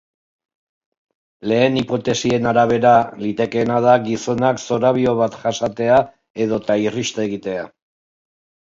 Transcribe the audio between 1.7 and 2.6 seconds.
hipotesien